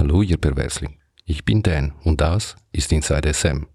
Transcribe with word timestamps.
Hallo, 0.00 0.22
ihr 0.22 0.38
Perversling. 0.38 0.96
Ich 1.26 1.44
bin 1.44 1.62
Dan 1.62 1.92
und 2.04 2.22
das 2.22 2.56
ist 2.72 2.90
Inside 2.90 3.34
SM. 3.34 3.66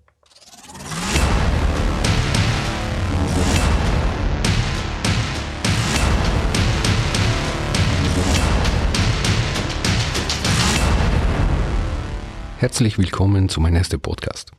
Herzlich 12.57 12.97
willkommen 12.97 13.47
zu 13.47 13.61
meinem 13.61 13.75
ersten 13.75 13.99
Podcast. 13.99 14.51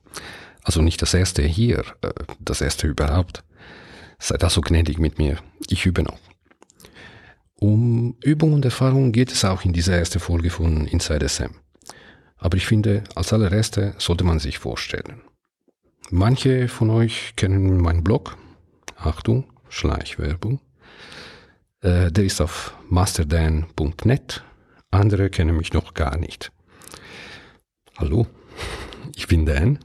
Also 0.63 0.83
nicht 0.83 1.03
das 1.03 1.15
erste 1.15 1.43
hier, 1.43 1.83
äh, 2.03 2.13
das 2.39 2.61
erste 2.61 2.87
überhaupt. 2.87 3.43
Seid 4.21 4.45
also 4.45 4.61
gnädig 4.61 5.01
mit 5.01 5.19
mir. 5.19 5.39
Ich 5.69 5.85
übe 5.85 6.05
noch. 6.05 6.21
Um 7.59 7.96
Übung 8.23 8.53
und 8.53 8.65
Erfahrung 8.65 9.13
geht 9.13 9.33
es 9.33 9.45
auch 9.45 9.65
in 9.65 9.73
dieser 9.73 9.97
ersten 9.97 10.21
Folge 10.21 10.51
von 10.51 10.87
Inside 10.87 11.29
SM. 11.29 11.55
Aber 12.39 12.57
ich 12.57 12.67
finde, 12.67 13.05
als 13.15 13.33
allererste 13.33 13.95
sollte 13.99 14.25
man 14.25 14.39
sich 14.39 14.59
vorstellen. 14.59 15.23
Manche 16.11 16.69
von 16.69 16.91
euch 16.91 17.35
kennen 17.37 17.81
meinen 17.81 18.05
Blog. 18.05 18.37
Achtung, 18.97 19.45
Schleichwerbung. 19.69 20.61
Äh, 21.81 22.13
der 22.13 22.25
ist 22.25 22.41
auf 22.41 22.75
masterdan.net. 22.89 24.45
Andere 24.91 25.31
kennen 25.31 25.57
mich 25.57 25.73
noch 25.73 25.95
gar 25.95 26.17
nicht. 26.17 26.53
Hallo, 27.99 28.27
ich 29.17 29.27
bin 29.27 29.47
Dan, 29.47 29.79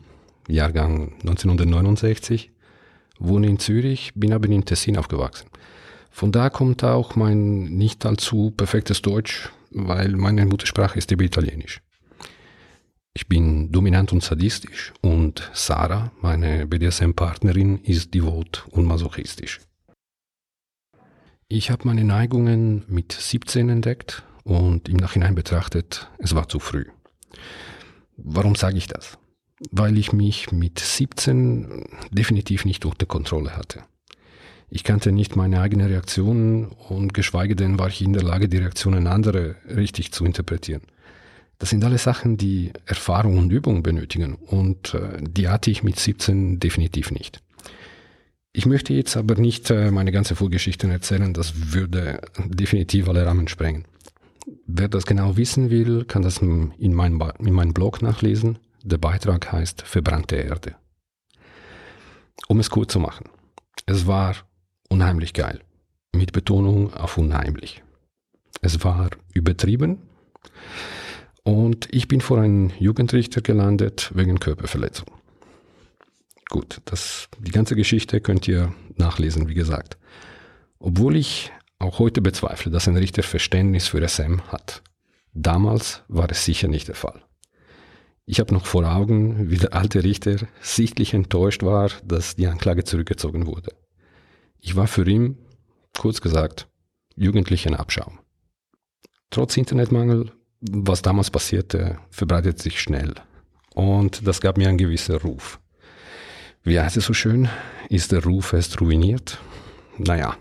Jahrgang 0.47 1.13
1969, 1.21 2.51
wohne 3.19 3.47
in 3.47 3.59
Zürich, 3.59 4.11
bin 4.15 4.33
aber 4.33 4.47
in 4.49 4.65
Tessin 4.65 4.97
aufgewachsen. 4.97 5.49
Von 6.11 6.31
da 6.31 6.49
kommt 6.49 6.83
auch 6.83 7.15
mein 7.15 7.63
nicht 7.63 8.05
allzu 8.05 8.51
perfektes 8.51 9.01
Deutsch, 9.01 9.49
weil 9.71 10.11
meine 10.11 10.45
Muttersprache 10.45 10.99
ist 10.99 11.11
eben 11.11 11.23
Italienisch. 11.23 11.81
Ich 13.13 13.27
bin 13.27 13.71
dominant 13.71 14.13
und 14.13 14.23
sadistisch 14.23 14.93
und 15.01 15.49
Sarah, 15.53 16.11
meine 16.21 16.67
BDSM-Partnerin, 16.67 17.79
ist 17.83 18.13
devot 18.13 18.65
und 18.71 18.85
masochistisch. 18.85 19.59
Ich 21.47 21.69
habe 21.71 21.85
meine 21.85 22.05
Neigungen 22.05 22.83
mit 22.87 23.11
17 23.11 23.67
entdeckt 23.67 24.23
und 24.43 24.87
im 24.87 24.97
Nachhinein 24.97 25.35
betrachtet, 25.35 26.09
es 26.19 26.35
war 26.35 26.47
zu 26.47 26.59
früh. 26.59 26.85
Warum 28.15 28.55
sage 28.55 28.77
ich 28.77 28.87
das? 28.87 29.17
Weil 29.71 29.97
ich 29.97 30.13
mich 30.13 30.51
mit 30.51 30.79
17 30.79 31.85
definitiv 32.11 32.63
nicht 32.63 32.85
unter 32.85 33.05
Kontrolle 33.05 33.57
hatte. 33.57 33.83
Ich 34.73 34.85
kannte 34.85 35.11
nicht 35.11 35.35
meine 35.35 35.59
eigenen 35.59 35.87
Reaktionen 35.87 36.67
und 36.87 37.13
geschweige 37.13 37.57
denn 37.57 37.77
war 37.77 37.89
ich 37.89 38.01
in 38.01 38.13
der 38.13 38.23
Lage, 38.23 38.47
die 38.47 38.55
Reaktionen 38.55 39.05
anderer 39.05 39.55
richtig 39.67 40.13
zu 40.13 40.23
interpretieren. 40.23 40.81
Das 41.59 41.71
sind 41.71 41.83
alle 41.83 41.97
Sachen, 41.97 42.37
die 42.37 42.71
Erfahrung 42.85 43.37
und 43.37 43.51
Übung 43.51 43.83
benötigen 43.83 44.35
und 44.35 44.93
äh, 44.93 45.17
die 45.19 45.49
hatte 45.49 45.69
ich 45.69 45.83
mit 45.83 45.99
17 45.99 46.59
definitiv 46.59 47.11
nicht. 47.11 47.41
Ich 48.53 48.65
möchte 48.65 48.93
jetzt 48.93 49.17
aber 49.17 49.35
nicht 49.35 49.69
äh, 49.71 49.91
meine 49.91 50.13
ganze 50.13 50.35
Vorgeschichte 50.35 50.89
erzählen, 50.89 51.33
das 51.33 51.73
würde 51.73 52.21
definitiv 52.37 53.09
alle 53.09 53.25
Rahmen 53.25 53.49
sprengen. 53.49 53.83
Wer 54.67 54.87
das 54.87 55.05
genau 55.05 55.35
wissen 55.35 55.69
will, 55.69 56.05
kann 56.05 56.21
das 56.21 56.37
in 56.37 56.93
meinem, 56.93 57.21
in 57.39 57.53
meinem 57.53 57.73
Blog 57.73 58.01
nachlesen. 58.01 58.57
Der 58.85 58.97
Beitrag 58.97 59.51
heißt 59.51 59.81
Verbrannte 59.81 60.37
Erde. 60.37 60.75
Um 62.47 62.61
es 62.61 62.69
kurz 62.69 62.93
zu 62.93 62.99
machen. 62.99 63.25
Es 63.85 64.07
war 64.07 64.35
unheimlich 64.91 65.33
geil. 65.33 65.61
Mit 66.13 66.33
Betonung 66.33 66.93
auf 66.93 67.17
unheimlich. 67.17 67.81
Es 68.61 68.83
war 68.83 69.09
übertrieben. 69.33 69.99
Und 71.43 71.87
ich 71.91 72.07
bin 72.07 72.21
vor 72.21 72.39
einem 72.39 72.71
Jugendrichter 72.77 73.41
gelandet 73.41 74.11
wegen 74.13 74.39
Körperverletzung. 74.39 75.07
Gut, 76.49 76.81
das, 76.85 77.29
die 77.39 77.51
ganze 77.51 77.75
Geschichte 77.75 78.19
könnt 78.19 78.47
ihr 78.47 78.73
nachlesen, 78.97 79.47
wie 79.47 79.53
gesagt. 79.53 79.97
Obwohl 80.77 81.15
ich 81.15 81.51
auch 81.79 81.97
heute 81.97 82.21
bezweifle, 82.21 82.71
dass 82.71 82.87
ein 82.87 82.97
Richter 82.97 83.23
Verständnis 83.23 83.87
für 83.87 84.05
SM 84.05 84.41
hat. 84.49 84.83
Damals 85.33 86.03
war 86.09 86.29
es 86.29 86.43
sicher 86.43 86.67
nicht 86.67 86.89
der 86.89 86.95
Fall. 86.95 87.23
Ich 88.25 88.39
habe 88.39 88.53
noch 88.53 88.65
vor 88.65 88.85
Augen, 88.85 89.49
wie 89.49 89.57
der 89.57 89.73
alte 89.73 90.03
Richter 90.03 90.35
sichtlich 90.61 91.13
enttäuscht 91.13 91.63
war, 91.63 91.89
dass 92.03 92.35
die 92.35 92.47
Anklage 92.47 92.83
zurückgezogen 92.83 93.47
wurde. 93.47 93.71
Ich 94.61 94.75
war 94.75 94.87
für 94.87 95.07
ihn, 95.07 95.37
kurz 95.97 96.21
gesagt, 96.21 96.67
jugendlichen 97.15 97.75
Abschaum. 97.75 98.19
Trotz 99.31 99.57
Internetmangel, 99.57 100.31
was 100.61 101.01
damals 101.01 101.31
passierte, 101.31 101.97
verbreitet 102.11 102.59
sich 102.59 102.79
schnell. 102.79 103.15
Und 103.73 104.27
das 104.27 104.39
gab 104.39 104.57
mir 104.57 104.69
einen 104.69 104.77
gewissen 104.77 105.15
Ruf. 105.15 105.59
Wie 106.63 106.79
heißt 106.79 106.97
es 106.97 107.05
so 107.05 107.13
schön? 107.13 107.49
Ist 107.89 108.11
der 108.11 108.23
Ruf 108.23 108.53
erst 108.53 108.79
ruiniert? 108.79 109.39
Naja, 109.97 110.37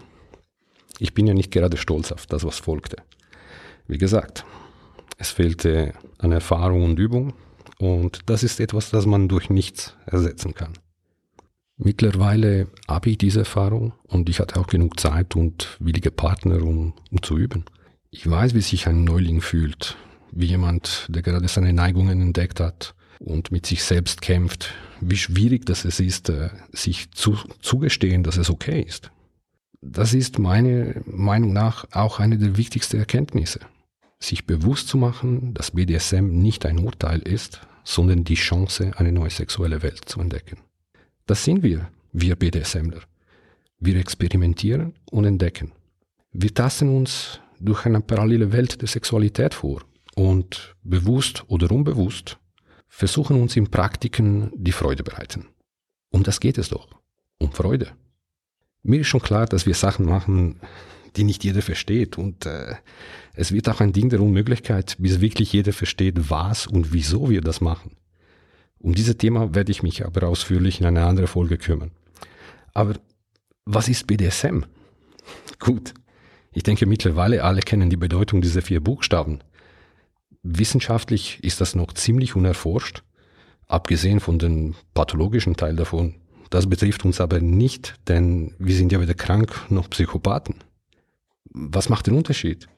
ich 0.98 1.14
bin 1.14 1.26
ja 1.26 1.32
nicht 1.32 1.50
gerade 1.50 1.78
stolz 1.78 2.12
auf 2.12 2.26
das, 2.26 2.44
was 2.44 2.58
folgte. 2.58 2.98
Wie 3.88 3.98
gesagt, 3.98 4.44
es 5.16 5.30
fehlte 5.30 5.94
an 6.18 6.32
Erfahrung 6.32 6.84
und 6.84 6.98
Übung 6.98 7.32
und 7.78 8.20
das 8.26 8.42
ist 8.42 8.60
etwas, 8.60 8.90
das 8.90 9.06
man 9.06 9.28
durch 9.28 9.48
nichts 9.48 9.96
ersetzen 10.04 10.54
kann. 10.54 10.74
Mittlerweile 11.82 12.68
habe 12.88 13.10
ich 13.10 13.18
diese 13.18 13.40
Erfahrung 13.40 13.92
und 14.04 14.28
ich 14.28 14.38
hatte 14.38 14.60
auch 14.60 14.66
genug 14.66 15.00
Zeit 15.00 15.34
und 15.34 15.76
willige 15.80 16.10
Partner, 16.10 16.62
um, 16.62 16.92
um 17.10 17.22
zu 17.22 17.38
üben. 17.38 17.64
Ich 18.10 18.28
weiß, 18.28 18.54
wie 18.54 18.60
sich 18.60 18.86
ein 18.86 19.04
Neuling 19.04 19.40
fühlt, 19.40 19.96
wie 20.30 20.46
jemand, 20.46 21.06
der 21.08 21.22
gerade 21.22 21.48
seine 21.48 21.72
Neigungen 21.72 22.20
entdeckt 22.20 22.60
hat 22.60 22.94
und 23.18 23.50
mit 23.50 23.66
sich 23.66 23.82
selbst 23.82 24.20
kämpft, 24.20 24.74
wie 25.00 25.16
schwierig 25.16 25.64
das 25.64 25.84
es 25.84 26.00
ist, 26.00 26.28
äh, 26.28 26.50
sich 26.72 27.10
zu, 27.12 27.38
zugestehen, 27.60 28.22
dass 28.22 28.36
es 28.36 28.50
okay 28.50 28.82
ist 28.82 29.10
das 29.82 30.14
ist 30.14 30.38
meine 30.38 31.02
Meinung 31.06 31.52
nach 31.52 31.86
auch 31.92 32.20
eine 32.20 32.38
der 32.38 32.56
wichtigsten 32.56 32.98
Erkenntnisse. 32.98 33.60
Sich 34.18 34.46
bewusst 34.46 34.88
zu 34.88 34.98
machen, 34.98 35.54
dass 35.54 35.70
BDSM 35.70 36.26
nicht 36.26 36.66
ein 36.66 36.78
Urteil 36.78 37.20
ist, 37.20 37.60
sondern 37.84 38.24
die 38.24 38.34
Chance, 38.34 38.92
eine 38.96 39.12
neue 39.12 39.30
sexuelle 39.30 39.82
Welt 39.82 40.02
zu 40.04 40.20
entdecken. 40.20 40.58
Das 41.26 41.44
sind 41.44 41.62
wir, 41.62 41.90
wir 42.12 42.36
BDSMler. 42.36 43.02
Wir 43.78 43.96
experimentieren 43.96 44.94
und 45.10 45.24
entdecken. 45.24 45.72
Wir 46.32 46.52
tasten 46.54 46.94
uns 46.94 47.40
durch 47.58 47.86
eine 47.86 48.00
parallele 48.00 48.52
Welt 48.52 48.80
der 48.80 48.88
Sexualität 48.88 49.54
vor 49.54 49.82
und 50.14 50.76
bewusst 50.82 51.44
oder 51.48 51.70
unbewusst 51.70 52.38
versuchen 52.88 53.40
uns 53.40 53.56
in 53.56 53.70
Praktiken 53.70 54.50
die 54.54 54.72
Freude 54.72 55.02
bereiten. 55.02 55.46
Um 56.10 56.22
das 56.22 56.40
geht 56.40 56.58
es 56.58 56.68
doch. 56.68 56.88
Um 57.38 57.52
Freude. 57.52 57.92
Mir 58.82 59.00
ist 59.00 59.06
schon 59.06 59.22
klar, 59.22 59.46
dass 59.46 59.66
wir 59.66 59.74
Sachen 59.74 60.06
machen, 60.06 60.60
die 61.16 61.24
nicht 61.24 61.44
jeder 61.44 61.62
versteht. 61.62 62.18
Und 62.18 62.46
äh, 62.46 62.74
es 63.34 63.52
wird 63.52 63.68
auch 63.68 63.80
ein 63.80 63.92
Ding 63.92 64.10
der 64.10 64.20
Unmöglichkeit, 64.20 64.96
bis 64.98 65.20
wirklich 65.20 65.52
jeder 65.52 65.72
versteht, 65.72 66.30
was 66.30 66.66
und 66.66 66.92
wieso 66.92 67.30
wir 67.30 67.40
das 67.40 67.60
machen. 67.60 67.96
Um 68.82 68.94
dieses 68.94 69.16
Thema 69.18 69.54
werde 69.54 69.70
ich 69.70 69.82
mich 69.82 70.06
aber 70.06 70.26
ausführlich 70.26 70.80
in 70.80 70.86
einer 70.86 71.06
anderen 71.06 71.28
Folge 71.28 71.58
kümmern. 71.58 71.90
Aber 72.72 72.94
was 73.66 73.88
ist 73.88 74.06
BDSM? 74.06 74.64
Gut, 75.58 75.92
ich 76.52 76.62
denke 76.62 76.86
mittlerweile 76.86 77.44
alle 77.44 77.60
kennen 77.60 77.90
die 77.90 77.96
Bedeutung 77.96 78.40
dieser 78.40 78.62
vier 78.62 78.80
Buchstaben. 78.80 79.40
Wissenschaftlich 80.42 81.44
ist 81.44 81.60
das 81.60 81.74
noch 81.74 81.92
ziemlich 81.92 82.34
unerforscht, 82.34 83.02
abgesehen 83.68 84.20
von 84.20 84.38
dem 84.38 84.74
pathologischen 84.94 85.56
Teil 85.56 85.76
davon. 85.76 86.14
Das 86.48 86.68
betrifft 86.68 87.04
uns 87.04 87.20
aber 87.20 87.40
nicht, 87.40 87.96
denn 88.08 88.54
wir 88.58 88.74
sind 88.74 88.90
ja 88.92 89.00
weder 89.00 89.14
krank 89.14 89.66
noch 89.68 89.90
Psychopathen. 89.90 90.56
Was 91.44 91.90
macht 91.90 92.06
den 92.06 92.14
Unterschied? 92.14 92.68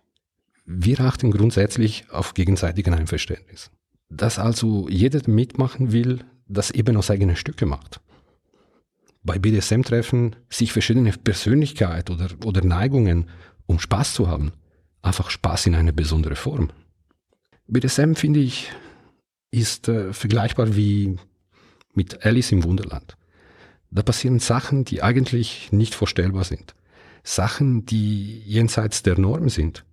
Wir 0.65 1.01
achten 1.01 1.31
grundsätzlich 1.31 2.05
auf 2.11 2.35
gegenseitigen 2.35 2.93
Einverständnis. 2.93 3.71
Dass 4.15 4.39
also 4.39 4.89
jeder 4.91 5.27
mitmachen 5.27 5.93
will, 5.93 6.25
das 6.47 6.71
eben 6.71 6.97
aus 6.97 7.11
eigenen 7.11 7.37
Stücke 7.37 7.65
macht. 7.65 8.01
Bei 9.23 9.39
BDSM-Treffen 9.39 10.37
sich 10.51 10.73
verschiedene 10.73 11.13
Persönlichkeit 11.13 12.11
oder, 12.11 12.29
oder 12.45 12.63
Neigungen, 12.63 13.31
um 13.67 13.79
Spaß 13.79 14.13
zu 14.13 14.29
haben, 14.29 14.53
einfach 15.01 15.31
Spaß 15.31 15.67
in 15.67 15.75
eine 15.75 15.95
besondere 15.95 16.37
Form. 16.37 16.71
BDSM, 17.67 18.15
finde 18.15 18.41
ich, 18.41 18.71
ist 19.51 19.89
äh, 19.89 20.13
vergleichbar 20.13 20.77
wie 20.77 21.17
mit 21.95 22.27
Alice 22.27 22.53
im 22.53 22.65
Wunderland. 22.65 23.17
Da 23.91 24.03
passieren 24.03 24.41
Sachen, 24.41 24.85
die 24.85 25.03
eigentlich 25.03 25.73
nicht 25.73 25.95
vorstellbar 25.95 26.45
sind. 26.45 26.75
Sachen, 27.23 27.87
die 27.87 28.41
jenseits 28.41 29.03
der 29.03 29.19
Norm 29.19 29.49
sind. 29.49 29.85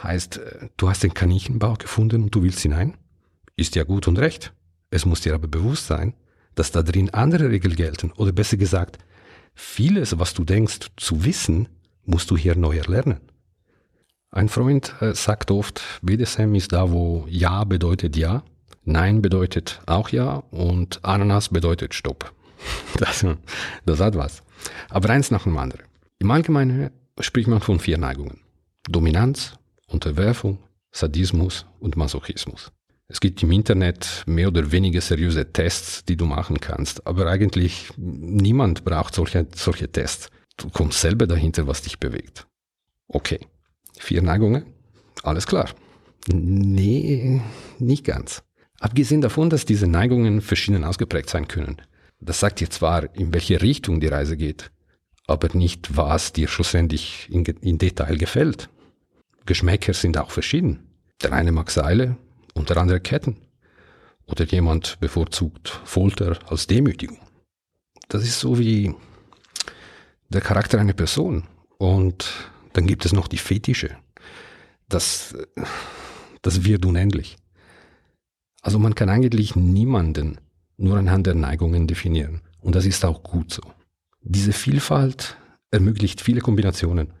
Heißt, 0.00 0.38
äh, 0.38 0.68
du 0.76 0.88
hast 0.88 1.02
den 1.02 1.14
Kaninchenbau 1.14 1.74
gefunden 1.74 2.24
und 2.24 2.34
du 2.34 2.42
willst 2.42 2.60
hinein? 2.60 2.96
Ist 3.56 3.74
ja 3.74 3.84
gut 3.84 4.08
und 4.08 4.18
recht. 4.18 4.52
Es 4.90 5.06
muss 5.06 5.20
dir 5.20 5.34
aber 5.34 5.48
bewusst 5.48 5.86
sein, 5.86 6.14
dass 6.54 6.72
da 6.72 6.82
drin 6.82 7.10
andere 7.10 7.50
Regeln 7.50 7.76
gelten. 7.76 8.12
Oder 8.12 8.32
besser 8.32 8.56
gesagt, 8.56 8.98
vieles, 9.54 10.18
was 10.18 10.34
du 10.34 10.44
denkst 10.44 10.90
zu 10.96 11.24
wissen, 11.24 11.68
musst 12.04 12.30
du 12.30 12.36
hier 12.36 12.56
neu 12.56 12.76
erlernen. 12.76 13.20
Ein 14.30 14.48
Freund 14.48 14.94
äh, 15.00 15.14
sagt 15.14 15.50
oft, 15.50 15.82
BDSM 16.00 16.54
ist 16.54 16.72
da, 16.72 16.90
wo 16.90 17.26
Ja 17.28 17.64
bedeutet 17.64 18.16
Ja, 18.16 18.42
Nein 18.84 19.22
bedeutet 19.22 19.80
auch 19.86 20.08
Ja 20.08 20.42
und 20.50 21.04
Ananas 21.04 21.48
bedeutet 21.50 21.94
Stopp. 21.94 22.32
Das, 22.98 23.24
das 23.86 24.00
hat 24.00 24.16
was. 24.16 24.42
Aber 24.88 25.10
eins 25.10 25.30
nach 25.30 25.44
dem 25.44 25.56
anderen. 25.58 25.84
Im 26.18 26.30
Allgemeinen 26.30 26.90
spricht 27.18 27.48
man 27.48 27.60
von 27.60 27.80
vier 27.80 27.98
Neigungen. 27.98 28.40
Dominanz, 28.88 29.54
Unterwerfung, 29.92 30.58
Sadismus 30.90 31.66
und 31.80 31.96
Masochismus. 31.96 32.72
Es 33.08 33.20
gibt 33.20 33.42
im 33.42 33.52
Internet 33.52 34.22
mehr 34.26 34.48
oder 34.48 34.72
weniger 34.72 35.00
seriöse 35.00 35.52
Tests, 35.52 36.04
die 36.04 36.16
du 36.16 36.24
machen 36.24 36.60
kannst, 36.60 37.06
aber 37.06 37.26
eigentlich 37.26 37.90
niemand 37.96 38.84
braucht 38.84 39.14
solche, 39.14 39.46
solche 39.54 39.90
Tests. 39.90 40.30
Du 40.56 40.70
kommst 40.70 41.00
selber 41.00 41.26
dahinter, 41.26 41.66
was 41.66 41.82
dich 41.82 41.98
bewegt. 41.98 42.46
Okay, 43.08 43.40
vier 43.98 44.22
Neigungen, 44.22 44.64
alles 45.22 45.46
klar. 45.46 45.68
Nee, 46.28 47.42
nicht 47.78 48.04
ganz. 48.04 48.42
Abgesehen 48.80 49.20
davon, 49.20 49.50
dass 49.50 49.64
diese 49.64 49.86
Neigungen 49.86 50.40
verschieden 50.40 50.84
ausgeprägt 50.84 51.30
sein 51.30 51.48
können. 51.48 51.82
Das 52.20 52.40
sagt 52.40 52.60
dir 52.60 52.70
zwar, 52.70 53.14
in 53.14 53.34
welche 53.34 53.60
Richtung 53.60 54.00
die 54.00 54.08
Reise 54.08 54.36
geht, 54.36 54.70
aber 55.26 55.48
nicht, 55.54 55.96
was 55.96 56.32
dir 56.32 56.48
schlussendlich 56.48 57.28
in, 57.30 57.44
in 57.44 57.78
Detail 57.78 58.16
gefällt. 58.16 58.70
Geschmäcker 59.46 59.94
sind 59.94 60.18
auch 60.18 60.30
verschieden. 60.30 60.86
Der 61.22 61.32
eine 61.32 61.52
mag 61.52 61.70
Seile 61.70 62.16
und 62.54 62.70
der 62.70 62.76
andere 62.76 63.00
Ketten. 63.00 63.36
Oder 64.26 64.44
jemand 64.44 64.98
bevorzugt 65.00 65.80
Folter 65.84 66.38
als 66.46 66.66
Demütigung. 66.66 67.18
Das 68.08 68.22
ist 68.22 68.40
so 68.40 68.58
wie 68.58 68.94
der 70.28 70.40
Charakter 70.40 70.78
einer 70.78 70.92
Person. 70.92 71.44
Und 71.78 72.32
dann 72.72 72.86
gibt 72.86 73.04
es 73.04 73.12
noch 73.12 73.28
die 73.28 73.38
Fetische. 73.38 73.96
Das, 74.88 75.34
das 76.42 76.64
wird 76.64 76.84
unendlich. 76.86 77.36
Also 78.62 78.78
man 78.78 78.94
kann 78.94 79.08
eigentlich 79.08 79.56
niemanden 79.56 80.38
nur 80.76 80.96
anhand 80.96 81.26
der 81.26 81.34
Neigungen 81.34 81.86
definieren. 81.86 82.42
Und 82.60 82.74
das 82.74 82.86
ist 82.86 83.04
auch 83.04 83.22
gut 83.22 83.52
so. 83.52 83.62
Diese 84.22 84.52
Vielfalt 84.52 85.36
ermöglicht 85.70 86.20
viele 86.20 86.40
Kombinationen. 86.40 87.12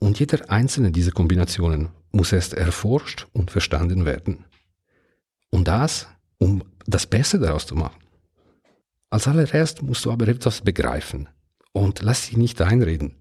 Und 0.00 0.18
jeder 0.18 0.50
einzelne 0.50 0.90
dieser 0.90 1.12
Kombinationen 1.12 1.90
muss 2.10 2.32
erst 2.32 2.54
erforscht 2.54 3.26
und 3.32 3.50
verstanden 3.50 4.04
werden. 4.04 4.44
Und 5.50 5.68
das, 5.68 6.08
um 6.38 6.64
das 6.86 7.06
Beste 7.06 7.38
daraus 7.38 7.66
zu 7.66 7.76
machen. 7.76 8.00
Als 9.10 9.28
allererst 9.28 9.82
musst 9.82 10.04
du 10.04 10.10
aber 10.10 10.26
etwas 10.26 10.62
begreifen. 10.62 11.28
Und 11.72 12.02
lass 12.02 12.26
dich 12.26 12.36
nicht 12.36 12.60
einreden. 12.62 13.14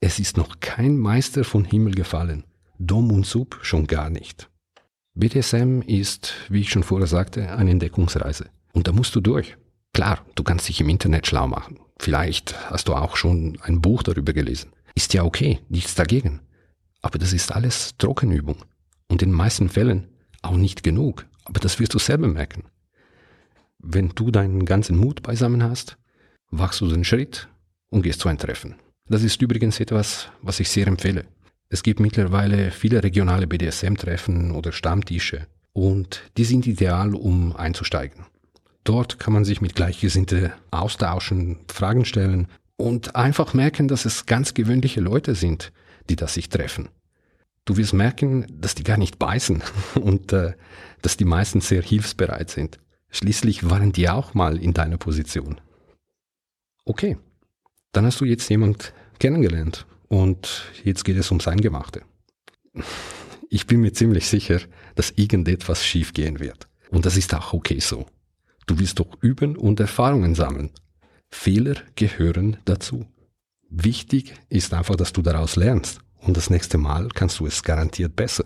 Es 0.00 0.18
ist 0.18 0.36
noch 0.36 0.60
kein 0.60 0.96
Meister 0.96 1.42
von 1.42 1.64
Himmel 1.64 1.94
gefallen. 1.94 2.44
Dom 2.78 3.10
und 3.10 3.26
Sub 3.26 3.58
schon 3.62 3.86
gar 3.86 4.10
nicht. 4.10 4.48
BDSM 5.14 5.82
ist, 5.82 6.34
wie 6.48 6.60
ich 6.60 6.70
schon 6.70 6.82
vorher 6.82 7.06
sagte, 7.06 7.50
eine 7.56 7.70
Entdeckungsreise. 7.70 8.46
Und 8.72 8.86
da 8.86 8.92
musst 8.92 9.14
du 9.14 9.20
durch. 9.20 9.56
Klar, 9.92 10.24
du 10.34 10.42
kannst 10.42 10.68
dich 10.68 10.80
im 10.80 10.88
Internet 10.88 11.26
schlau 11.26 11.48
machen. 11.48 11.80
Vielleicht 11.98 12.70
hast 12.70 12.88
du 12.88 12.94
auch 12.94 13.16
schon 13.16 13.58
ein 13.62 13.80
Buch 13.80 14.02
darüber 14.02 14.32
gelesen. 14.32 14.72
Ist 14.94 15.14
ja 15.14 15.24
okay, 15.24 15.60
nichts 15.68 15.94
dagegen. 15.94 16.40
Aber 17.02 17.18
das 17.18 17.32
ist 17.32 17.52
alles 17.52 17.96
Trockenübung. 17.98 18.64
Und 19.08 19.22
in 19.22 19.30
den 19.30 19.36
meisten 19.36 19.68
Fällen 19.68 20.08
auch 20.42 20.56
nicht 20.56 20.82
genug. 20.82 21.26
Aber 21.44 21.60
das 21.60 21.78
wirst 21.78 21.94
du 21.94 21.98
selber 21.98 22.28
merken. 22.28 22.64
Wenn 23.78 24.10
du 24.10 24.30
deinen 24.30 24.66
ganzen 24.66 24.96
Mut 24.96 25.22
beisammen 25.22 25.62
hast, 25.62 25.96
wachst 26.50 26.80
du 26.80 26.88
den 26.88 27.04
Schritt 27.04 27.48
und 27.88 28.02
gehst 28.02 28.20
zu 28.20 28.28
einem 28.28 28.38
Treffen. 28.38 28.76
Das 29.08 29.22
ist 29.22 29.40
übrigens 29.42 29.80
etwas, 29.80 30.28
was 30.42 30.60
ich 30.60 30.68
sehr 30.68 30.86
empfehle. 30.86 31.24
Es 31.68 31.82
gibt 31.82 32.00
mittlerweile 32.00 32.70
viele 32.70 33.02
regionale 33.02 33.46
BDSM-Treffen 33.46 34.50
oder 34.50 34.72
Stammtische 34.72 35.46
und 35.72 36.22
die 36.36 36.44
sind 36.44 36.66
ideal, 36.66 37.14
um 37.14 37.54
einzusteigen. 37.56 38.26
Dort 38.84 39.18
kann 39.18 39.32
man 39.32 39.44
sich 39.44 39.60
mit 39.60 39.74
Gleichgesinnten 39.74 40.52
austauschen, 40.70 41.58
Fragen 41.68 42.04
stellen 42.04 42.48
und 42.80 43.14
einfach 43.14 43.54
merken, 43.54 43.88
dass 43.88 44.04
es 44.04 44.26
ganz 44.26 44.54
gewöhnliche 44.54 45.00
Leute 45.00 45.34
sind, 45.34 45.72
die 46.08 46.16
da 46.16 46.26
sich 46.26 46.48
treffen. 46.48 46.88
Du 47.64 47.76
wirst 47.76 47.92
merken, 47.92 48.46
dass 48.50 48.74
die 48.74 48.82
gar 48.82 48.96
nicht 48.96 49.18
beißen 49.18 49.62
und 49.94 50.32
äh, 50.32 50.54
dass 51.02 51.16
die 51.16 51.24
meisten 51.24 51.60
sehr 51.60 51.82
hilfsbereit 51.82 52.50
sind. 52.50 52.78
Schließlich 53.10 53.68
waren 53.68 53.92
die 53.92 54.08
auch 54.08 54.34
mal 54.34 54.58
in 54.58 54.72
deiner 54.72 54.96
Position. 54.96 55.60
Okay, 56.84 57.18
dann 57.92 58.06
hast 58.06 58.20
du 58.20 58.24
jetzt 58.24 58.48
jemand 58.48 58.92
kennengelernt 59.18 59.86
und 60.08 60.64
jetzt 60.84 61.04
geht 61.04 61.16
es 61.16 61.30
ums 61.30 61.48
Eingemachte. 61.48 62.02
Ich 63.52 63.66
bin 63.66 63.80
mir 63.80 63.92
ziemlich 63.92 64.28
sicher, 64.28 64.60
dass 64.94 65.10
irgendetwas 65.16 65.84
schief 65.84 66.12
gehen 66.12 66.38
wird. 66.38 66.68
Und 66.92 67.04
das 67.04 67.16
ist 67.16 67.34
auch 67.34 67.52
okay 67.52 67.80
so. 67.80 68.06
Du 68.68 68.78
willst 68.78 69.00
doch 69.00 69.20
üben 69.22 69.56
und 69.56 69.80
Erfahrungen 69.80 70.36
sammeln. 70.36 70.70
Fehler 71.30 71.76
gehören 71.94 72.58
dazu. 72.64 73.06
Wichtig 73.68 74.34
ist 74.48 74.74
einfach, 74.74 74.96
dass 74.96 75.12
du 75.12 75.22
daraus 75.22 75.56
lernst. 75.56 76.00
Und 76.18 76.36
das 76.36 76.50
nächste 76.50 76.76
Mal 76.76 77.08
kannst 77.08 77.40
du 77.40 77.46
es 77.46 77.62
garantiert 77.62 78.16
besser. 78.16 78.44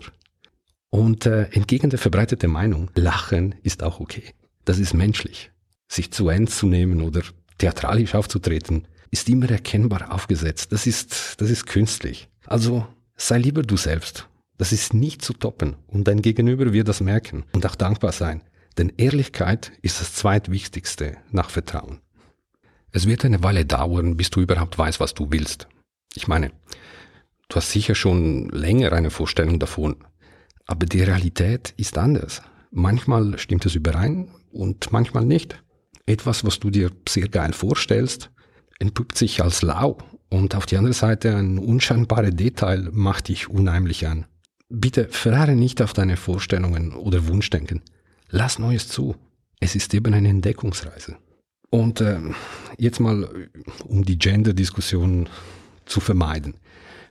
Und 0.89 1.25
äh, 1.25 1.49
entgegen 1.51 1.89
der 1.89 1.99
verbreiteten 1.99 2.51
Meinung, 2.51 2.89
Lachen 2.95 3.55
ist 3.63 3.83
auch 3.83 3.99
okay. 3.99 4.23
Das 4.63 4.79
ist 4.79 4.93
menschlich. 4.93 5.51
Sich 5.87 6.11
zu 6.11 6.29
ernst 6.29 6.57
zu 6.57 6.67
nehmen 6.67 7.01
oder 7.01 7.21
theatralisch 7.57 8.15
aufzutreten, 8.15 8.87
ist 9.11 9.29
immer 9.29 9.49
erkennbar 9.49 10.13
aufgesetzt. 10.13 10.71
Das 10.71 10.87
ist, 10.87 11.41
das 11.41 11.49
ist 11.49 11.65
künstlich. 11.65 12.29
Also 12.45 12.87
sei 13.15 13.39
lieber 13.39 13.61
du 13.61 13.77
selbst. 13.77 14.27
Das 14.57 14.71
ist 14.71 14.93
nicht 14.93 15.21
zu 15.21 15.33
toppen 15.33 15.75
und 15.87 16.07
dein 16.07 16.21
Gegenüber 16.21 16.71
wird 16.71 16.87
das 16.87 17.01
merken 17.01 17.43
und 17.51 17.65
auch 17.65 17.75
dankbar 17.75 18.13
sein. 18.13 18.41
Denn 18.77 18.93
Ehrlichkeit 18.97 19.71
ist 19.81 19.99
das 19.99 20.13
zweitwichtigste 20.13 21.17
nach 21.31 21.49
Vertrauen. 21.49 21.99
Es 22.95 23.07
wird 23.07 23.25
eine 23.25 23.43
Weile 23.43 23.65
dauern, 23.65 24.15
bis 24.15 24.29
du 24.29 24.39
überhaupt 24.39 24.77
weißt, 24.77 25.01
was 25.01 25.13
du 25.13 25.27
willst. 25.29 25.67
Ich 26.13 26.29
meine, 26.29 26.53
du 27.49 27.57
hast 27.57 27.71
sicher 27.71 27.93
schon 27.93 28.47
länger 28.51 28.93
eine 28.93 29.09
Vorstellung 29.09 29.59
davon, 29.59 29.97
aber 30.65 30.85
die 30.85 31.03
Realität 31.03 31.73
ist 31.75 31.97
anders. 31.97 32.41
Manchmal 32.71 33.37
stimmt 33.37 33.65
es 33.65 33.75
überein 33.75 34.29
und 34.49 34.93
manchmal 34.93 35.25
nicht. 35.25 35.61
Etwas, 36.05 36.45
was 36.45 36.61
du 36.61 36.69
dir 36.69 36.89
sehr 37.09 37.27
geil 37.27 37.51
vorstellst, 37.51 38.31
entpuppt 38.79 39.17
sich 39.17 39.43
als 39.43 39.61
lau 39.61 39.97
und 40.29 40.55
auf 40.55 40.65
die 40.65 40.77
andere 40.77 40.93
Seite 40.93 41.35
ein 41.35 41.59
unscheinbares 41.59 42.33
Detail 42.33 42.87
macht 42.93 43.27
dich 43.27 43.49
unheimlich 43.49 44.07
an. 44.07 44.25
Bitte 44.69 45.09
verharre 45.09 45.57
nicht 45.57 45.81
auf 45.81 45.91
deine 45.91 46.15
Vorstellungen 46.15 46.93
oder 46.93 47.27
Wunschdenken. 47.27 47.81
Lass 48.29 48.57
Neues 48.57 48.87
zu. 48.87 49.17
Es 49.59 49.75
ist 49.75 49.93
eben 49.93 50.13
eine 50.13 50.29
Entdeckungsreise. 50.29 51.17
Und 51.69 52.01
äh, 52.01 52.19
jetzt 52.77 52.99
mal, 52.99 53.29
um 53.85 54.05
die 54.05 54.17
Gender-Diskussion 54.17 55.29
zu 55.85 55.99
vermeiden. 55.99 56.55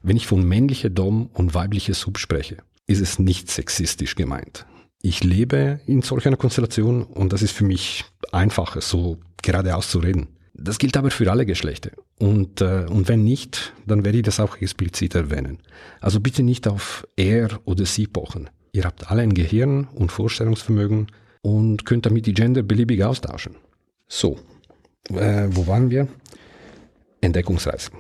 Wenn 0.02 0.16
ich 0.16 0.26
von 0.26 0.46
männlicher 0.46 0.90
Dom 0.90 1.30
und 1.32 1.54
weiblicher 1.54 1.94
Sub 1.94 2.18
spreche, 2.18 2.58
ist 2.86 3.00
es 3.00 3.18
nicht 3.18 3.50
sexistisch 3.50 4.14
gemeint. 4.14 4.66
Ich 5.00 5.24
lebe 5.24 5.80
in 5.86 6.02
solch 6.02 6.26
einer 6.26 6.36
Konstellation 6.36 7.02
und 7.02 7.32
das 7.32 7.42
ist 7.42 7.52
für 7.52 7.64
mich 7.64 8.04
einfacher, 8.32 8.80
so 8.80 9.18
geradeaus 9.42 9.90
zu 9.90 9.98
reden. 9.98 10.28
Das 10.54 10.78
gilt 10.78 10.96
aber 10.96 11.10
für 11.10 11.30
alle 11.30 11.46
Geschlechter. 11.46 11.90
Und, 12.18 12.60
äh, 12.60 12.86
und 12.88 13.08
wenn 13.08 13.24
nicht, 13.24 13.72
dann 13.86 14.04
werde 14.04 14.18
ich 14.18 14.24
das 14.24 14.40
auch 14.40 14.56
explizit 14.58 15.14
erwähnen. 15.14 15.58
Also 16.00 16.20
bitte 16.20 16.42
nicht 16.42 16.68
auf 16.68 17.06
er 17.16 17.48
oder 17.64 17.86
sie 17.86 18.06
pochen. 18.06 18.48
Ihr 18.72 18.84
habt 18.84 19.10
alle 19.10 19.22
ein 19.22 19.34
Gehirn 19.34 19.88
und 19.94 20.12
Vorstellungsvermögen 20.12 21.08
und 21.42 21.84
könnt 21.84 22.06
damit 22.06 22.26
die 22.26 22.34
Gender 22.34 22.62
beliebig 22.62 23.04
austauschen. 23.04 23.56
So, 24.16 24.38
äh, 25.10 25.48
wo 25.50 25.66
waren 25.66 25.90
wir? 25.90 26.06
Entdeckungsreise. 27.20 27.90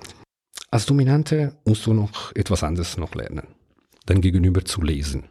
Als 0.70 0.86
Dominante 0.86 1.56
musst 1.64 1.84
du 1.86 1.92
noch 1.92 2.30
etwas 2.36 2.62
anderes 2.62 2.96
noch 2.96 3.16
lernen. 3.16 3.48
Dein 4.06 4.20
Gegenüber 4.20 4.64
zu 4.64 4.80
lesen. 4.80 5.24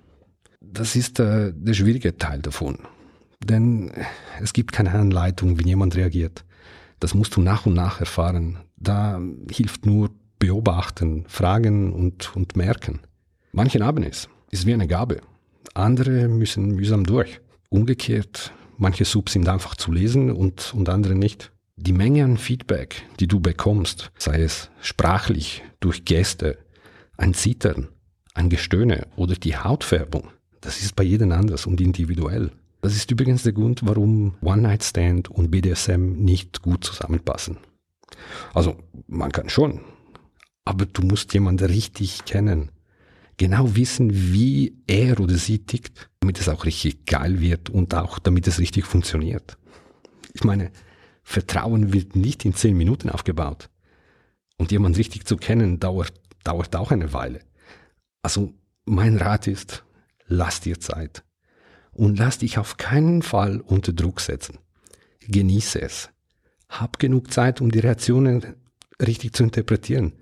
Das 0.60 0.98
ist 0.98 1.22
äh, 1.22 1.54
der 1.56 1.74
schwierige 1.74 2.18
Teil 2.18 2.42
davon. 2.42 2.80
Denn 3.42 3.94
es 4.42 4.52
gibt 4.52 4.74
keine 4.74 4.92
Anleitung, 4.92 5.58
wie 5.58 5.68
jemand 5.68 5.96
reagiert. 5.96 6.44
Das 7.00 7.14
musst 7.14 7.38
du 7.38 7.42
nach 7.42 7.66
und 7.66 7.76
nach 7.76 8.02
erfahren. 8.02 8.58
Da 8.76 9.22
hilft 9.50 9.86
nur 9.86 10.10
beobachten, 10.38 11.24
fragen 11.30 11.94
und, 11.94 12.36
und 12.36 12.58
merken. 12.58 13.00
Manchen 13.54 13.86
haben 13.86 14.04
es. 14.04 14.28
Ist 14.52 14.66
wie 14.66 14.74
eine 14.74 14.88
Gabe. 14.88 15.22
Andere 15.76 16.28
müssen 16.28 16.76
mühsam 16.76 17.06
durch. 17.06 17.40
Umgekehrt, 17.70 18.54
manche 18.84 19.06
Subs 19.06 19.34
sind 19.34 19.48
einfach 19.48 19.76
zu 19.76 19.92
lesen 19.92 20.30
und, 20.30 20.74
und 20.76 20.90
andere 20.90 21.16
nicht. 21.16 21.52
Die 21.78 21.94
Menge 21.94 22.24
an 22.26 22.38
Feedback, 22.38 23.04
die 23.20 23.28
du 23.28 23.40
bekommst, 23.40 24.12
sei 24.18 24.44
es 24.44 24.70
sprachlich, 24.82 25.64
durch 25.80 26.06
Gäste, 26.06 26.60
ein 27.18 27.34
Zittern, 27.34 27.88
ein 28.36 28.50
Gestöhne 28.50 29.08
oder 29.16 29.36
die 29.36 29.56
Hautfärbung, 29.56 30.30
das 30.62 30.82
ist 30.82 30.96
bei 30.96 31.04
jedem 31.04 31.32
anders 31.32 31.66
und 31.66 31.82
individuell. 31.82 32.52
Das 32.82 32.96
ist 32.96 33.10
übrigens 33.10 33.44
der 33.44 33.54
Grund, 33.54 33.82
warum 33.86 34.36
One-Night-Stand 34.42 35.32
und 35.32 35.50
BDSM 35.50 36.14
nicht 36.18 36.62
gut 36.62 36.84
zusammenpassen. 36.84 37.58
Also, 38.54 38.76
man 39.08 39.32
kann 39.32 39.50
schon, 39.50 39.80
aber 40.66 40.86
du 40.86 41.04
musst 41.04 41.34
jemanden 41.34 41.66
richtig 41.66 42.26
kennen. 42.26 42.70
Genau 43.44 43.76
wissen, 43.76 44.32
wie 44.32 44.82
er 44.88 45.20
oder 45.20 45.36
sie 45.36 45.60
tickt, 45.60 46.10
damit 46.22 46.40
es 46.40 46.48
auch 46.48 46.64
richtig 46.64 47.06
geil 47.06 47.42
wird 47.42 47.70
und 47.70 47.94
auch 47.94 48.18
damit 48.18 48.48
es 48.48 48.58
richtig 48.58 48.86
funktioniert. 48.86 49.58
Ich 50.34 50.46
meine, 50.46 50.72
Vertrauen 51.24 51.92
wird 51.92 52.16
nicht 52.16 52.46
in 52.46 52.56
zehn 52.56 52.78
Minuten 52.78 53.10
aufgebaut. 53.10 53.70
Und 54.56 54.72
jemand 54.72 54.98
richtig 54.98 55.26
zu 55.26 55.36
kennen 55.36 55.82
dauert, 55.82 56.14
dauert 56.46 56.74
auch 56.78 56.92
eine 56.92 57.12
Weile. 57.12 57.42
Also 58.22 58.54
mein 58.86 59.18
Rat 59.18 59.48
ist, 59.48 59.84
lass 60.26 60.62
dir 60.62 60.80
Zeit. 60.80 61.26
Und 61.92 62.20
lass 62.20 62.38
dich 62.38 62.58
auf 62.58 62.78
keinen 62.78 63.24
Fall 63.24 63.60
unter 63.60 63.92
Druck 63.92 64.22
setzen. 64.22 64.60
Genieße 65.28 65.82
es. 65.82 66.12
Hab 66.70 66.98
genug 66.98 67.34
Zeit, 67.34 67.60
um 67.60 67.72
die 67.72 67.80
Reaktionen 67.80 68.56
richtig 69.02 69.34
zu 69.34 69.44
interpretieren. 69.44 70.14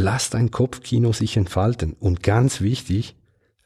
Lass 0.00 0.30
dein 0.30 0.52
Kopfkino 0.52 1.12
sich 1.12 1.36
entfalten. 1.36 1.94
Und 1.94 2.22
ganz 2.22 2.60
wichtig, 2.60 3.16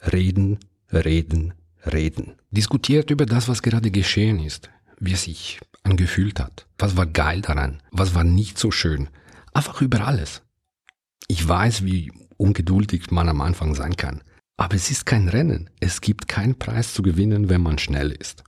reden, 0.01 0.59
reden, 0.91 1.53
reden. 1.85 2.37
Diskutiert 2.51 3.11
über 3.11 3.27
das, 3.27 3.49
was 3.49 3.61
gerade 3.61 3.91
geschehen 3.91 4.41
ist, 4.41 4.71
wie 4.99 5.13
es 5.13 5.25
sich 5.25 5.61
angefühlt 5.83 6.41
hat. 6.41 6.67
Was 6.79 6.97
war 6.97 7.05
geil 7.05 7.43
daran? 7.43 7.83
Was 7.91 8.15
war 8.15 8.25
nicht 8.25 8.57
so 8.57 8.71
schön? 8.71 9.11
Einfach 9.53 9.83
über 9.83 10.07
alles. 10.07 10.41
Ich 11.29 11.47
weiß, 11.47 11.85
wie 11.85 12.11
ungeduldig 12.39 13.11
man 13.11 13.29
am 13.29 13.43
Anfang 13.43 13.75
sein 13.75 13.97
kann. 13.97 14.23
Aber 14.57 14.75
es 14.75 14.91
ist 14.91 15.05
kein 15.05 15.29
Rennen. 15.29 15.69
Es 15.81 16.01
gibt 16.01 16.29
keinen 16.29 16.59
Preis 16.59 16.95
zu 16.95 17.03
gewinnen, 17.03 17.51
wenn 17.51 17.61
man 17.61 17.77
schnell 17.77 18.11
ist. 18.11 18.43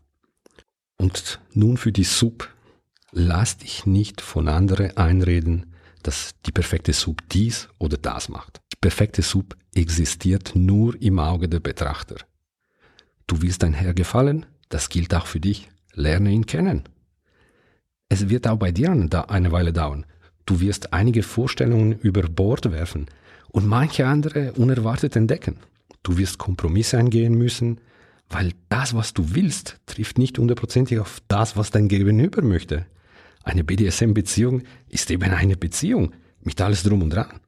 Und 0.96 1.38
nun 1.52 1.76
für 1.76 1.92
die 1.92 2.04
Sub. 2.04 2.48
Lass 3.12 3.58
dich 3.58 3.84
nicht 3.84 4.22
von 4.22 4.48
anderen 4.48 4.96
einreden, 4.96 5.73
dass 6.04 6.32
die 6.46 6.52
perfekte 6.52 6.92
Sub 6.92 7.22
dies 7.30 7.68
oder 7.78 7.96
das 7.96 8.28
macht. 8.28 8.60
Die 8.72 8.76
perfekte 8.80 9.22
Sub 9.22 9.56
existiert 9.74 10.52
nur 10.54 11.00
im 11.02 11.18
Auge 11.18 11.48
der 11.48 11.60
Betrachter. 11.60 12.16
Du 13.26 13.42
willst 13.42 13.62
dein 13.62 13.72
Herr 13.72 13.94
gefallen? 13.94 14.46
Das 14.68 14.88
gilt 14.88 15.14
auch 15.14 15.26
für 15.26 15.40
dich. 15.40 15.68
Lerne 15.94 16.30
ihn 16.30 16.46
kennen. 16.46 16.84
Es 18.08 18.28
wird 18.28 18.46
auch 18.46 18.58
bei 18.58 18.70
dir 18.70 18.90
eine 18.90 19.52
Weile 19.52 19.72
dauern. 19.72 20.04
Du 20.46 20.60
wirst 20.60 20.92
einige 20.92 21.22
Vorstellungen 21.22 21.98
über 22.00 22.22
Bord 22.22 22.70
werfen 22.70 23.06
und 23.48 23.66
manche 23.66 24.06
andere 24.06 24.52
unerwartet 24.52 25.16
entdecken. 25.16 25.56
Du 26.02 26.18
wirst 26.18 26.38
Kompromisse 26.38 26.98
eingehen 26.98 27.34
müssen, 27.34 27.80
weil 28.28 28.52
das, 28.68 28.94
was 28.94 29.14
du 29.14 29.34
willst, 29.34 29.78
trifft 29.86 30.18
nicht 30.18 30.38
hundertprozentig 30.38 30.98
auf 30.98 31.22
das, 31.28 31.56
was 31.56 31.70
dein 31.70 31.88
Gegenüber 31.88 32.42
möchte. 32.42 32.86
Eine 33.44 33.62
BDSM-Beziehung 33.62 34.62
ist 34.88 35.10
eben 35.10 35.30
eine 35.30 35.56
Beziehung 35.56 36.12
mit 36.40 36.60
alles 36.60 36.82
drum 36.82 37.02
und 37.02 37.10
dran. 37.10 37.40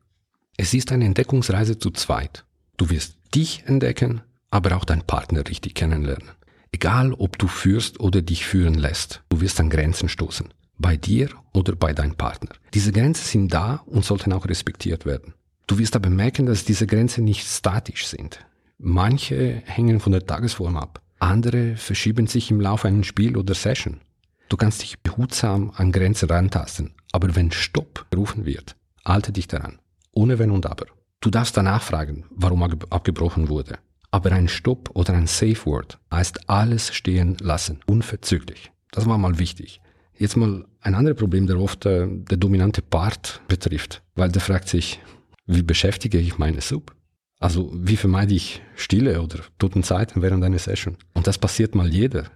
Es 0.57 0.75
ist 0.75 0.93
eine 0.93 1.07
Entdeckungsreise 1.07 1.79
zu 1.79 1.91
zweit. 1.91 2.45
Du 2.77 2.91
wirst 2.91 3.17
dich 3.35 3.65
entdecken, 3.67 4.21
aber 4.51 4.77
auch 4.77 4.85
deinen 4.85 5.03
Partner 5.03 5.47
richtig 5.49 5.75
kennenlernen. 5.75 6.31
Egal, 6.73 7.13
ob 7.15 7.39
du 7.39 7.49
führst 7.49 8.01
oder 8.01 8.21
dich 8.23 8.45
führen 8.45 8.75
lässt, 8.75 9.23
du 9.31 9.41
wirst 9.41 9.59
an 9.61 9.71
Grenzen 9.71 10.09
stoßen. 10.09 10.49
Bei 10.79 10.97
dir 10.97 11.31
oder 11.55 11.75
bei 11.75 11.95
deinem 11.95 12.17
Partner. 12.17 12.51
Diese 12.75 12.93
Grenzen 12.93 13.25
sind 13.25 13.55
da 13.55 13.83
und 13.87 14.05
sollten 14.05 14.33
auch 14.35 14.47
respektiert 14.47 15.07
werden. 15.07 15.33
Du 15.67 15.79
wirst 15.79 15.97
aber 15.97 16.11
merken, 16.11 16.47
dass 16.47 16.65
diese 16.65 16.87
Grenzen 16.87 17.25
nicht 17.25 17.47
statisch 17.47 18.07
sind. 18.07 18.45
Manche 18.79 19.63
hängen 19.65 20.01
von 20.01 20.13
der 20.13 20.27
Tagesform 20.27 20.77
ab. 20.77 21.01
Andere 21.19 21.77
verschieben 21.77 22.27
sich 22.27 22.51
im 22.51 22.61
Laufe 22.61 22.89
eines 22.89 23.07
Spiel 23.07 23.39
oder 23.39 23.55
Session. 23.55 24.01
Du 24.49 24.57
kannst 24.57 24.83
dich 24.83 25.01
behutsam 25.01 25.73
an 25.75 25.91
Grenzen 25.91 26.31
rantasten, 26.31 26.95
aber 27.13 27.35
wenn 27.35 27.51
Stopp 27.51 28.07
gerufen 28.11 28.47
wird, 28.47 28.77
halte 29.05 29.33
dich 29.33 29.49
daran. 29.49 29.79
Ohne 30.13 30.39
Wenn 30.39 30.51
und 30.51 30.67
Aber. 30.67 30.87
Du 31.21 31.31
darfst 31.31 31.57
danach 31.57 31.83
fragen, 31.83 32.25
warum 32.31 32.63
abgebrochen 32.63 33.49
wurde. 33.49 33.79
Aber 34.11 34.33
ein 34.33 34.49
Stopp 34.49 34.91
oder 34.95 35.15
ein 35.15 35.27
Safe 35.27 35.67
Word 35.67 35.99
heißt 36.13 36.49
alles 36.49 36.95
stehen 36.95 37.37
lassen, 37.41 37.81
unverzüglich. 37.87 38.71
Das 38.93 39.07
war 39.07 39.19
mal 39.19 39.39
wichtig. 39.39 39.81
Jetzt 40.17 40.37
mal 40.37 40.65
ein 40.81 40.95
anderes 40.95 41.19
Problem, 41.19 41.47
der 41.47 41.61
oft 41.61 41.85
äh, 41.85 42.07
der 42.09 42.39
dominante 42.39 42.81
Part 42.81 43.43
betrifft, 43.49 44.03
weil 44.15 44.31
der 44.31 44.41
fragt 44.41 44.69
sich, 44.69 45.01
wie 45.47 45.63
beschäftige 45.63 46.19
ich 46.19 46.39
meine 46.39 46.61
Sub? 46.61 46.95
Also 47.39 47.71
wie 47.75 47.97
vermeide 47.97 48.35
ich 48.35 48.63
Stille 48.77 49.21
oder 49.21 49.41
toten 49.59 49.83
Zeiten 49.83 50.23
während 50.23 50.43
einer 50.43 50.59
Session? 50.59 50.97
Und 51.13 51.27
das 51.27 51.37
passiert 51.37 51.75
mal 51.75 51.93
jeder. 51.93 52.31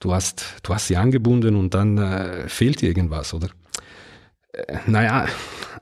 Du 0.00 0.14
hast, 0.14 0.56
du 0.62 0.74
hast 0.74 0.86
sie 0.86 0.96
angebunden 0.96 1.56
und 1.56 1.74
dann 1.74 1.98
äh, 1.98 2.48
fehlt 2.48 2.82
irgendwas, 2.82 3.34
oder? 3.34 3.50
Äh, 4.52 4.78
naja, 4.86 5.26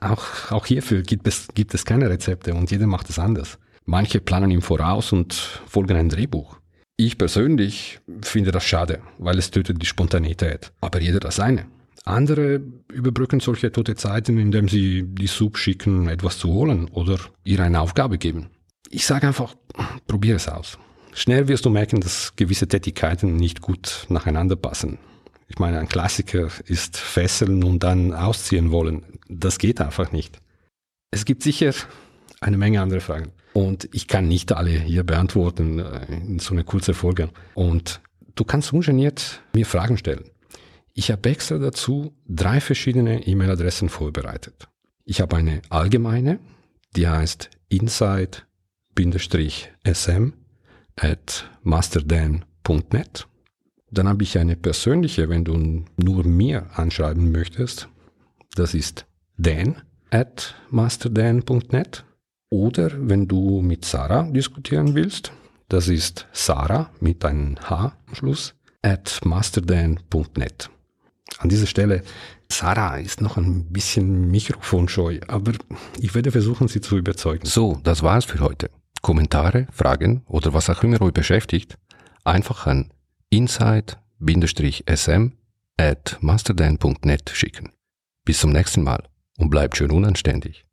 auch, 0.01 0.51
auch 0.51 0.65
hierfür 0.65 1.01
gibt 1.03 1.25
es, 1.25 1.47
gibt 1.55 1.73
es 1.73 1.85
keine 1.85 2.09
Rezepte 2.09 2.53
und 2.53 2.69
jeder 2.69 2.85
macht 2.85 3.09
es 3.09 3.17
anders. 3.17 3.57
Manche 3.85 4.19
planen 4.19 4.51
im 4.51 4.61
Voraus 4.61 5.13
und 5.13 5.33
folgen 5.33 5.95
ein 5.95 6.09
Drehbuch. 6.09 6.59
Ich 6.97 7.17
persönlich 7.17 7.99
finde 8.21 8.51
das 8.51 8.65
schade, 8.65 8.99
weil 9.17 9.39
es 9.39 9.51
tötet 9.51 9.81
die 9.81 9.85
Spontanität. 9.85 10.73
Aber 10.81 10.99
jeder 10.99 11.21
das 11.21 11.37
seine. 11.37 11.67
Andere 12.03 12.61
überbrücken 12.91 13.39
solche 13.39 13.71
tote 13.71 13.95
Zeiten, 13.95 14.37
indem 14.37 14.67
sie 14.67 15.03
die 15.07 15.27
Sub 15.27 15.57
schicken, 15.57 16.09
etwas 16.09 16.37
zu 16.37 16.49
holen 16.49 16.89
oder 16.89 17.17
ihr 17.45 17.61
eine 17.61 17.79
Aufgabe 17.79 18.17
geben. 18.17 18.49
Ich 18.89 19.05
sage 19.05 19.27
einfach, 19.27 19.55
probier 20.07 20.35
es 20.35 20.49
aus. 20.49 20.77
Schnell 21.13 21.47
wirst 21.47 21.65
du 21.65 21.69
merken, 21.69 22.01
dass 22.01 22.35
gewisse 22.35 22.67
Tätigkeiten 22.67 23.35
nicht 23.35 23.61
gut 23.61 24.05
nacheinander 24.09 24.55
passen. 24.55 24.99
Ich 25.47 25.57
meine, 25.59 25.79
ein 25.79 25.89
Klassiker 25.89 26.49
ist 26.65 26.97
fesseln 26.97 27.63
und 27.63 27.83
dann 27.83 28.13
ausziehen 28.13 28.71
wollen. 28.71 29.03
Das 29.27 29.57
geht 29.57 29.81
einfach 29.81 30.11
nicht. 30.11 30.39
Es 31.11 31.25
gibt 31.25 31.43
sicher 31.43 31.73
eine 32.39 32.57
Menge 32.57 32.81
andere 32.81 33.01
Fragen. 33.01 33.31
Und 33.53 33.89
ich 33.93 34.07
kann 34.07 34.27
nicht 34.27 34.51
alle 34.51 34.69
hier 34.69 35.03
beantworten 35.03 35.79
äh, 35.79 36.05
in 36.07 36.39
so 36.39 36.53
einer 36.53 36.63
kurzen 36.63 36.93
Folge. 36.93 37.29
Und 37.55 37.99
du 38.35 38.43
kannst 38.43 38.71
ungeniert 38.71 39.41
mir 39.53 39.65
Fragen 39.65 39.97
stellen. 39.97 40.29
Ich 40.93 41.09
habe 41.11 41.29
extra 41.29 41.57
dazu 41.57 42.13
drei 42.27 42.61
verschiedene 42.61 43.25
E-Mail-Adressen 43.25 43.89
vorbereitet. 43.89 44.67
Ich 45.05 45.21
habe 45.21 45.37
eine 45.37 45.61
allgemeine, 45.69 46.39
die 46.95 47.07
heißt 47.07 47.49
inside-sm 47.69 48.43
at 51.01 51.49
masterdan.net. 51.63 53.27
Dann 53.91 54.07
habe 54.07 54.23
ich 54.23 54.37
eine 54.37 54.55
persönliche, 54.55 55.29
wenn 55.29 55.45
du 55.45 55.85
nur 55.97 56.23
mir 56.25 56.67
anschreiben 56.75 57.31
möchtest. 57.31 57.89
Das 58.55 58.73
ist 58.73 59.05
dan 59.37 59.81
at 60.11 60.55
masterdan.net. 60.69 62.05
Oder 62.51 62.91
wenn 62.97 63.27
du 63.27 63.61
mit 63.61 63.85
Sarah 63.85 64.23
diskutieren 64.23 64.95
willst, 64.95 65.31
das 65.67 65.87
ist 65.87 66.27
Sarah 66.33 66.89
mit 66.99 67.23
einem 67.23 67.57
H 67.69 67.93
am 68.07 68.15
Schluss 68.15 68.55
at 68.81 69.19
masterdan.net. 69.23 70.69
An 71.37 71.49
dieser 71.49 71.67
Stelle, 71.67 72.03
Sarah 72.51 72.97
ist 72.97 73.21
noch 73.21 73.37
ein 73.37 73.65
bisschen 73.71 74.31
mikrofonscheu, 74.31 75.19
aber 75.27 75.53
ich 75.99 76.15
werde 76.15 76.31
versuchen, 76.31 76.67
sie 76.67 76.81
zu 76.81 76.97
überzeugen. 76.97 77.45
So, 77.45 77.79
das 77.83 78.01
war's 78.01 78.25
für 78.25 78.39
heute. 78.39 78.71
Kommentare, 79.01 79.67
Fragen 79.71 80.23
oder 80.27 80.53
was 80.53 80.69
auch 80.69 80.83
immer 80.83 81.01
euch 81.01 81.13
beschäftigt, 81.13 81.77
einfach 82.23 82.67
an 82.67 82.91
inside-sm 83.29 83.97
at 85.77 86.17
masterdan.net 86.21 87.29
schicken. 87.29 87.71
Bis 88.25 88.39
zum 88.39 88.51
nächsten 88.51 88.83
Mal 88.83 89.03
und 89.37 89.49
bleibt 89.49 89.77
schön 89.77 89.91
unanständig. 89.91 90.65